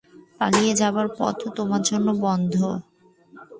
পালিয়ে 0.39 0.73
যাবার 0.75 1.07
পথও 1.17 1.47
তোমাদের 1.57 1.87
জন্য 1.89 2.07
বন্ধ। 2.25 2.55